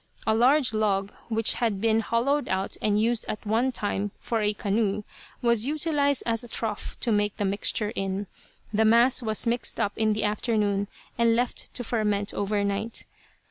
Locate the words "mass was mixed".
8.83-9.79